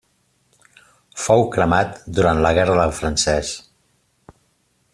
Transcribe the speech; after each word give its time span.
Fou 1.25 1.43
cremat 1.55 2.01
durant 2.19 2.41
la 2.47 2.53
guerra 2.59 2.79
del 2.81 2.95
francès. 3.01 3.53